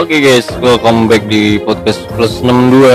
[0.00, 2.88] Oke guys, welcome back di podcast plus 62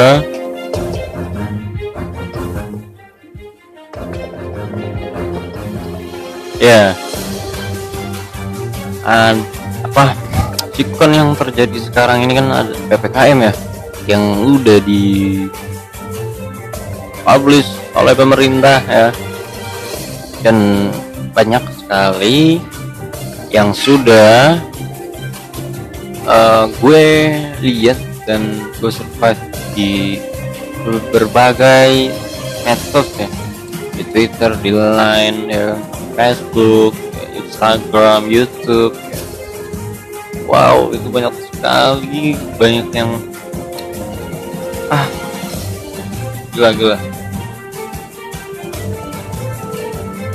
[6.58, 6.98] Ya.
[9.06, 9.38] Yeah.
[9.86, 10.18] Apa?
[10.74, 13.54] Sikon yang terjadi sekarang ini kan ada PPKM ya
[14.10, 15.06] Yang udah di
[17.22, 19.14] Publish oleh pemerintah ya.
[20.42, 20.90] Dan
[21.38, 22.58] banyak sekali
[23.54, 24.58] Yang sudah
[26.26, 27.06] uh, gue
[27.62, 29.42] lihat dan gue survive
[29.78, 30.20] di
[31.14, 32.14] berbagai
[32.66, 33.30] medsos ya
[33.96, 35.80] di Twitter, di Line, ya,
[36.20, 36.92] Facebook,
[37.32, 38.92] Instagram, YouTube.
[38.92, 39.22] Ya.
[40.46, 43.12] Wow, itu banyak sekali, banyak yang
[44.94, 45.08] ah
[46.54, 46.98] gila gila.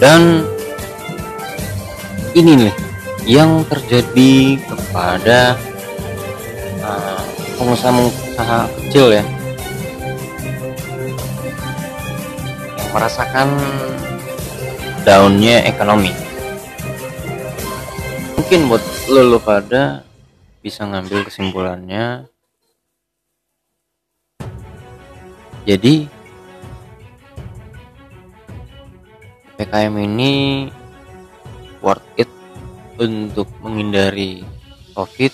[0.01, 0.48] Dan
[2.33, 2.75] ini nih
[3.29, 5.55] yang terjadi kepada
[7.71, 9.23] pengusaha-pengusaha kecil ya.
[12.75, 13.49] Yang merasakan
[15.07, 16.11] daunnya ekonomi.
[18.35, 20.03] Mungkin buat lo, lo pada
[20.59, 22.27] bisa ngambil kesimpulannya.
[25.63, 26.11] Jadi
[29.55, 30.33] PKM ini
[31.79, 32.27] worth it
[32.98, 34.43] untuk menghindari
[34.98, 35.31] COVID.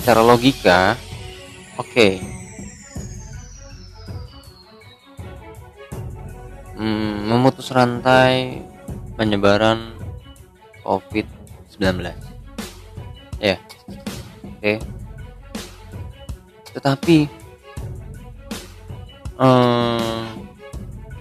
[0.00, 0.96] Secara logika
[1.78, 2.08] oke
[6.78, 8.62] hmm, memutus rantai
[9.18, 9.94] penyebaran
[10.86, 12.14] COVID-19 ya
[13.40, 13.58] yeah.
[13.58, 14.76] oke okay.
[16.74, 17.18] tetapi
[19.38, 20.22] hmm,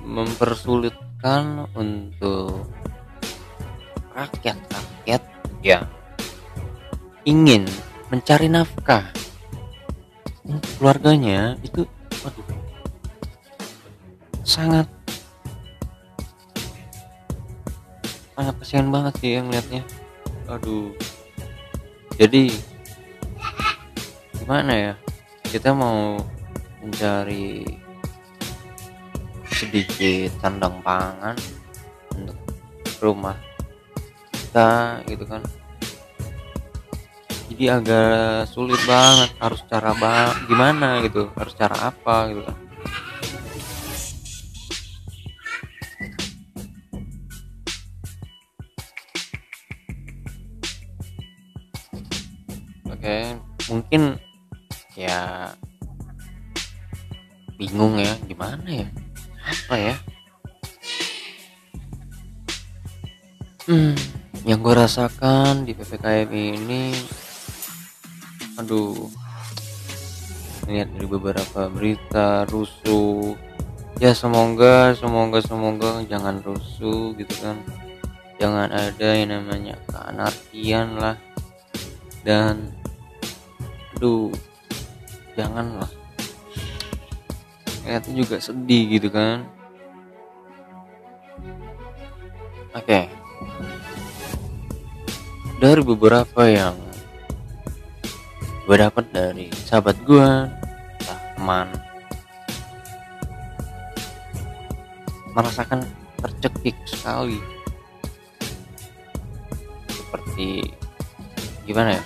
[0.06, 2.70] mempersulitkan untuk
[4.14, 5.24] rakyat-rakyat
[5.66, 5.86] yang
[7.26, 7.66] ingin
[8.14, 9.10] mencari nafkah
[10.84, 11.88] keluarganya itu
[12.28, 12.44] waduh
[14.44, 14.84] sangat
[18.36, 19.80] sangat kasihan banget sih yang liatnya.
[20.52, 20.92] Aduh.
[22.20, 22.52] Jadi
[24.36, 24.94] gimana ya?
[25.48, 26.20] Kita mau
[26.84, 27.64] mencari
[29.48, 31.40] sedikit sandang pangan
[32.12, 32.36] untuk
[33.00, 33.40] rumah
[34.36, 35.40] kita gitu kan
[37.54, 42.58] jadi agak sulit banget harus cara bang gimana gitu harus cara apa gitu kan.
[52.90, 53.18] Oke
[53.70, 54.18] mungkin
[54.98, 55.54] ya
[57.62, 58.90] bingung ya gimana ya
[59.46, 59.96] apa ya?
[63.70, 63.94] Hmm
[64.44, 66.92] yang gue rasakan di ppkm ini
[68.58, 69.10] aduh.
[70.70, 73.36] Lihat dari beberapa berita rusuh.
[74.02, 77.58] Ya semoga semoga semoga jangan rusuh gitu kan.
[78.42, 81.16] Jangan ada yang namanya keanarkian lah.
[82.24, 82.72] Dan
[83.98, 84.32] aduh
[85.36, 85.92] janganlah.
[87.84, 89.44] Lihatnya juga sedih gitu kan.
[92.74, 92.90] Oke.
[92.90, 93.06] Okay.
[95.64, 96.76] dari beberapa yang
[98.64, 100.30] gue dapat dari sahabat gue
[101.04, 101.68] teman
[105.36, 105.84] merasakan
[106.24, 107.42] tercekik sekali.
[109.92, 110.72] Seperti
[111.68, 112.04] gimana ya?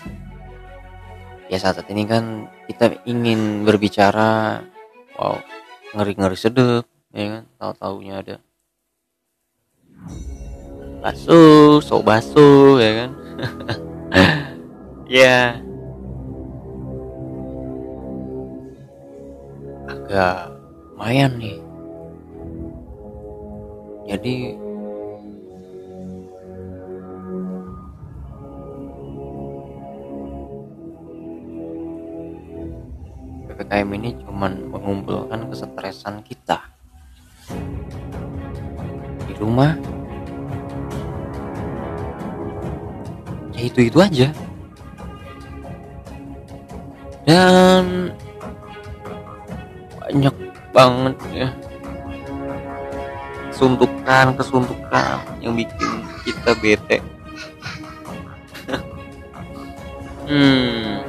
[1.48, 4.64] Ya saat ini kan kita ingin berbicara
[5.20, 5.38] wow
[5.94, 7.44] ngeri ngeri sedep ya kan?
[7.62, 8.36] Tahu taunya ada
[11.06, 13.12] basuh sok basuh ya kan?
[15.08, 15.64] Ya
[20.08, 20.56] agak
[20.96, 21.60] lumayan nih.
[24.08, 24.56] Jadi
[33.52, 36.64] PPKM ini cuman mengumpulkan kesetresan kita.
[39.28, 39.76] Di rumah
[43.52, 44.32] ya itu itu aja.
[47.28, 48.16] Dan
[50.18, 50.34] banyak
[50.74, 51.50] banget ya.
[53.54, 56.98] Kesuntukan kesuntukan yang bikin kita bete.
[60.28, 61.06] Hmm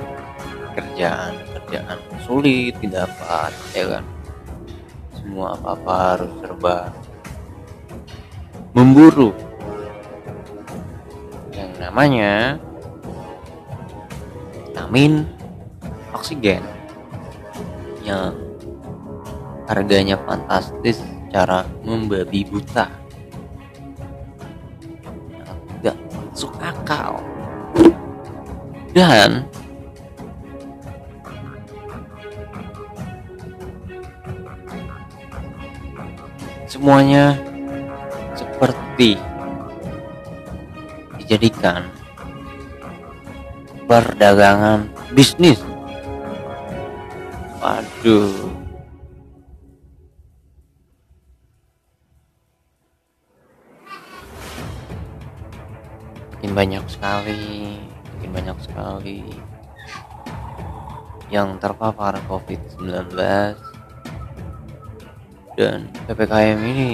[0.77, 4.05] kerjaan kerjaan sulit didapat ya kan?
[5.17, 6.93] Semua apa apa harus serba
[8.77, 9.33] memburu.
[11.57, 12.61] Yang namanya
[14.53, 15.25] vitamin
[16.15, 16.63] oksigen
[18.07, 18.48] yang
[19.69, 20.97] harganya fantastis
[21.29, 22.89] cara membabi buta.
[25.85, 26.01] Yang
[26.33, 27.21] masuk akal.
[28.97, 29.45] Dan
[36.65, 37.37] semuanya
[38.33, 39.21] seperti
[41.21, 41.85] dijadikan
[43.85, 45.61] perdagangan bisnis.
[47.61, 48.58] Waduh
[56.49, 57.77] makin banyak sekali
[58.09, 59.21] makin banyak sekali
[61.29, 62.89] yang terpapar COVID-19
[65.61, 66.93] dan PPKM ini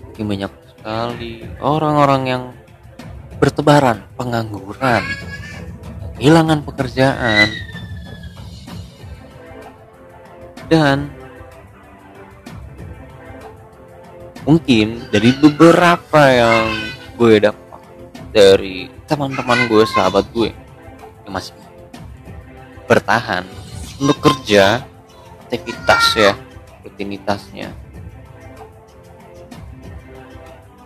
[0.00, 2.44] makin banyak sekali orang-orang yang
[3.36, 5.04] bertebaran pengangguran
[6.16, 7.52] kehilangan pekerjaan.
[10.72, 11.12] Dan
[14.48, 16.64] mungkin dari beberapa yang
[17.20, 17.63] gue dapat
[18.34, 20.50] dari teman-teman gue sahabat gue
[21.22, 21.54] yang masih
[22.90, 23.46] bertahan
[24.02, 24.82] untuk kerja
[25.46, 26.34] aktivitas ya
[26.82, 27.70] rutinitasnya.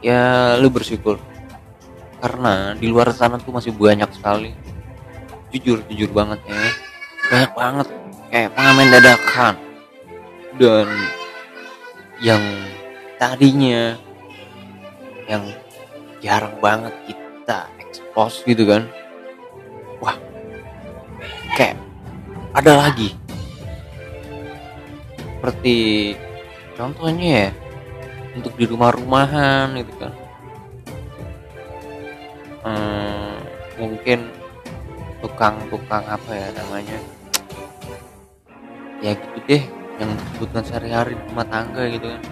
[0.05, 1.17] Ya lu bersyukur.
[2.21, 4.53] Karena di luar sana tuh masih banyak sekali.
[5.49, 6.61] Jujur jujur banget ya.
[7.33, 7.87] Banyak banget.
[8.29, 9.55] Kayak pengamen dadakan.
[10.61, 10.87] Dan
[12.21, 12.43] yang
[13.17, 13.97] tadinya
[15.27, 15.45] yang
[16.21, 17.28] jarang banget kita
[17.81, 18.85] expose gitu kan.
[20.05, 20.17] Wah
[21.57, 21.81] kayak
[22.53, 23.17] ada lagi.
[25.19, 25.77] Seperti
[26.77, 27.51] contohnya ya
[28.37, 30.13] untuk di rumah-rumahan gitu kan.
[32.69, 33.39] Hmm,
[33.81, 34.29] mungkin
[35.25, 36.99] tukang-tukang apa ya namanya?
[38.99, 39.63] Ya gitu deh
[39.99, 42.23] yang disebutkan sehari-hari di rumah tangga gitu kan.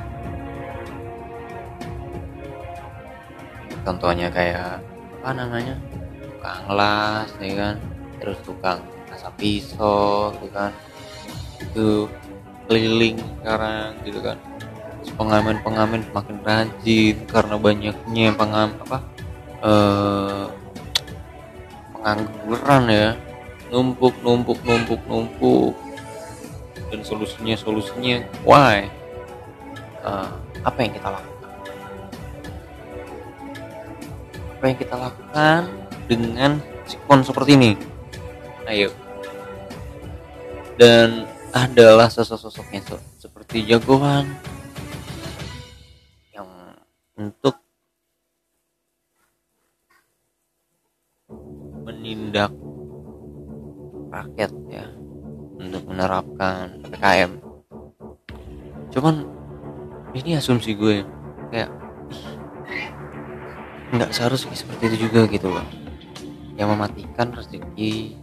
[3.86, 4.82] Contohnya kayak
[5.26, 5.74] apa namanya
[6.22, 7.74] tukang las ya kan.
[8.22, 8.78] Terus tukang
[9.10, 10.70] asap pisau gitu kan.
[11.58, 12.06] Itu
[12.70, 14.38] keliling sekarang gitu kan.
[15.18, 18.98] Pengamen-pengamen semakin rajin karena banyaknya pengam apa
[19.66, 20.46] eh,
[21.90, 23.10] pengangguran ya.
[23.74, 25.74] Numpuk numpuk numpuk numpuk.
[26.86, 28.86] Dan solusinya solusinya why?
[30.06, 30.32] Eh,
[30.62, 31.35] apa yang kita lakukan
[34.56, 35.60] apa yang kita lakukan
[36.08, 36.50] dengan
[36.88, 37.70] sikon seperti ini.
[38.64, 38.88] Ayo.
[40.80, 44.24] Dan adalah sosok-sosoknya so- seperti jagoan
[46.32, 46.48] yang
[47.20, 47.60] untuk
[51.84, 52.48] menindak
[54.08, 54.88] rakyat ya.
[55.56, 57.44] Untuk menerapkan PKM
[58.96, 59.28] cuman
[60.16, 61.04] ini asumsi gue.
[61.52, 61.68] Kayak
[63.94, 65.66] nggak seharusnya seperti itu juga gitu loh.
[66.58, 68.16] Yang mematikan rezeki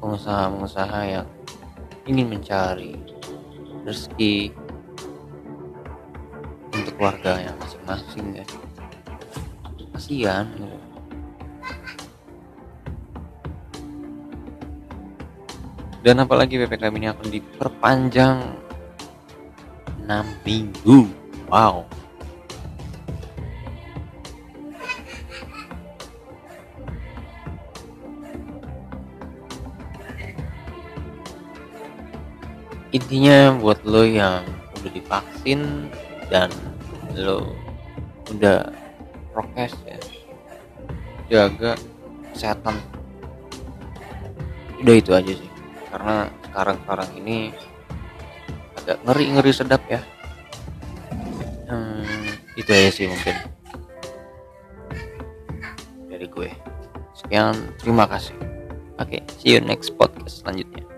[0.00, 1.26] pengusaha-pengusaha yang
[2.08, 2.96] ingin mencari
[3.84, 4.56] rezeki
[6.72, 8.46] untuk keluarga yang masing-masing ya.
[9.92, 10.78] Kasihan gitu.
[16.02, 18.58] dan apalagi PPKM ini akan diperpanjang
[20.02, 20.10] 6
[20.42, 21.06] minggu.
[21.46, 21.86] Wow
[33.12, 34.40] intinya buat lo yang
[34.80, 35.92] udah divaksin
[36.32, 36.48] dan
[37.12, 37.44] lo
[38.32, 38.72] udah
[39.36, 40.00] prokes ya
[41.28, 41.76] jaga
[42.32, 42.72] kesehatan.
[44.80, 45.50] Udah itu aja sih.
[45.92, 47.52] Karena sekarang sekarang ini
[48.80, 50.00] agak ngeri ngeri sedap ya.
[51.68, 52.08] Hmm,
[52.56, 53.36] itu aja sih mungkin
[56.08, 56.48] dari gue.
[57.12, 58.32] Sekian terima kasih.
[58.96, 60.91] Oke see you next podcast selanjutnya